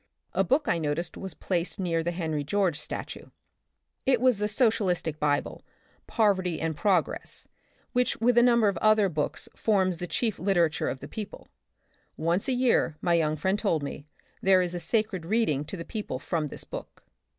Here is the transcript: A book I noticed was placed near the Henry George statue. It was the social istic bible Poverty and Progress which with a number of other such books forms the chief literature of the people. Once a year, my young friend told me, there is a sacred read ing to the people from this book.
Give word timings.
A 0.33 0.43
book 0.43 0.67
I 0.67 0.79
noticed 0.79 1.15
was 1.15 1.35
placed 1.35 1.79
near 1.79 2.01
the 2.01 2.09
Henry 2.09 2.43
George 2.43 2.79
statue. 2.79 3.27
It 4.03 4.19
was 4.19 4.39
the 4.39 4.47
social 4.47 4.87
istic 4.87 5.19
bible 5.19 5.63
Poverty 6.07 6.59
and 6.59 6.75
Progress 6.75 7.47
which 7.91 8.19
with 8.19 8.35
a 8.35 8.41
number 8.41 8.67
of 8.67 8.77
other 8.77 9.05
such 9.09 9.13
books 9.13 9.49
forms 9.55 9.99
the 9.99 10.07
chief 10.07 10.39
literature 10.39 10.89
of 10.89 11.01
the 11.01 11.07
people. 11.07 11.49
Once 12.17 12.47
a 12.47 12.53
year, 12.53 12.97
my 12.99 13.13
young 13.13 13.35
friend 13.35 13.59
told 13.59 13.83
me, 13.83 14.07
there 14.41 14.63
is 14.63 14.73
a 14.73 14.79
sacred 14.79 15.23
read 15.23 15.49
ing 15.51 15.65
to 15.65 15.77
the 15.77 15.85
people 15.85 16.17
from 16.17 16.47
this 16.47 16.63
book. 16.63 17.03